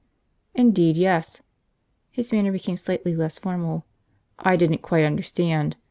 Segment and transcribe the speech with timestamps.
[0.55, 1.43] "Indeed, yes."
[2.09, 3.85] His manner became slightly less formal.
[4.39, 5.75] "I didn't quite understand.